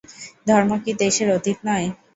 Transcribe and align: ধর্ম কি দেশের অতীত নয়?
ধর্ম 0.47 0.71
কি 0.83 0.91
দেশের 1.01 1.27
অতীত 1.37 1.57
নয়? 1.67 1.87